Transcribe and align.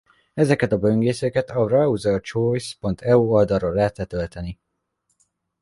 Ezeket 0.33 0.71
a 0.71 0.77
böngészőket 0.77 1.49
a 1.49 1.65
browserchoice.eu 1.65 3.27
oldalról 3.31 3.73
lehet 3.73 3.97
letölteni. 3.97 4.59